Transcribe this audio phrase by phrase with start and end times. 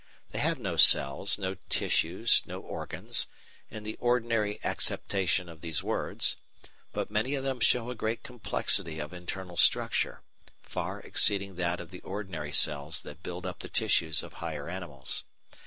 [0.31, 3.27] They have no cells, no tissues, no organs,
[3.69, 6.37] in the ordinary acceptation of these words,
[6.91, 10.23] but many of them show a great complexity of internal structure,
[10.63, 15.23] far exceeding that of the ordinary cells that build up the tissues of higher animals.